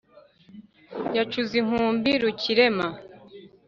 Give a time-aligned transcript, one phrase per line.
[1.15, 2.87] yacuze inkumbi rukirema,